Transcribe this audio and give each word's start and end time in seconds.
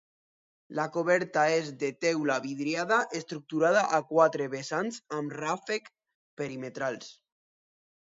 La 0.77 0.83
coberta 0.93 1.41
és 1.57 1.67
de 1.83 1.89
teula 2.05 2.37
vidriada 2.45 2.97
estructurada 3.19 3.83
a 3.97 3.99
quatre 4.13 4.47
vessants 4.55 4.97
amb 5.19 5.37
ràfec 5.43 5.93
perimetrals. 6.43 7.13